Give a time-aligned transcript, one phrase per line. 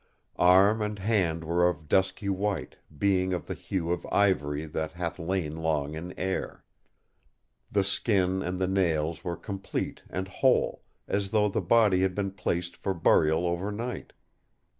[0.39, 5.19] Arm and hand were of dusky white, being of the hue of ivory that hath
[5.19, 6.63] lain long in air.
[7.71, 12.31] The skin and the nails were complete and whole, as though the body had been
[12.31, 14.11] placed for burial over night.